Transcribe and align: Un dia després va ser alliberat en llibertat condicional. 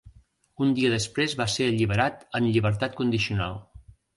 Un 0.65 0.71
dia 0.79 0.89
després 0.93 1.35
va 1.43 1.47
ser 1.57 1.67
alliberat 1.73 2.27
en 2.41 2.51
llibertat 2.55 2.99
condicional. 3.03 3.63